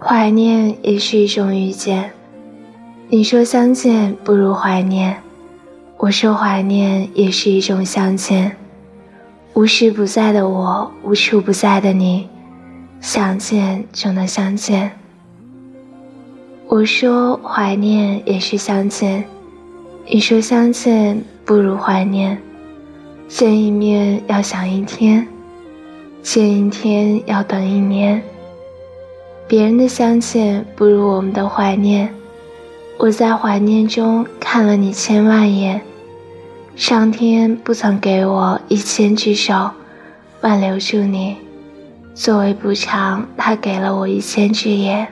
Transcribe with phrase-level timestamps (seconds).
[0.00, 2.12] 怀念也是一种遇见。
[3.08, 5.20] 你说相见不如怀念，
[5.96, 8.54] 我说怀念也是一种相见。
[9.54, 12.28] 无时不在的我，无处不在的你，
[13.00, 14.92] 想见就能相见。
[16.68, 19.24] 我说怀念也是相见，
[20.06, 22.40] 你说相见不如怀念。
[23.26, 25.26] 见一面要想一天，
[26.22, 28.22] 见一天要等一年。
[29.48, 32.14] 别人的相见不如我们的怀念。
[32.98, 35.80] 我在怀念中看了你千万眼，
[36.76, 39.70] 上天不曾给我一千只手
[40.42, 41.36] 挽留住你，
[42.14, 45.08] 作为补偿，他给了我一千只眼。